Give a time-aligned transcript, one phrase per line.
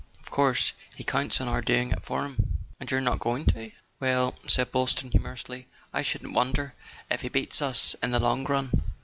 [0.19, 3.71] Of course he counts on our doing it for him."" And you're not going to?"
[3.99, 6.73] "Well," said Boylston humorously, "I shouldn't wonder
[7.11, 8.71] if he beat us in the long run.